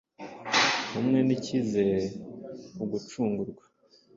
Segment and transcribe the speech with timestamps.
[0.93, 1.99] Hamwe n'icyizere
[2.75, 3.63] ni ugucungurwa,